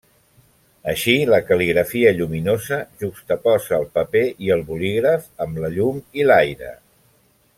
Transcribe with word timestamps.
Així, 0.93 1.13
la 1.31 1.39
cal·ligrafia 1.49 2.13
lluminosa 2.21 2.79
juxtaposa 3.03 3.77
el 3.79 3.87
paper 3.99 4.25
i 4.47 4.51
el 4.59 4.67
bolígraf 4.73 5.29
amb 5.47 5.63
la 5.65 5.73
llum 5.77 6.01
i 6.23 6.29
l’aire. 6.31 6.77